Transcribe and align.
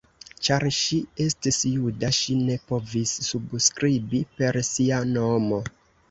Ĉar 0.45 0.63
ŝi 0.75 0.97
estis 1.25 1.57
juda 1.73 2.09
ŝi 2.19 2.37
ne 2.47 2.55
povis 2.71 3.13
subskribi 3.27 4.23
per 4.39 4.57
sia 4.71 5.03
nomo. 5.11 5.61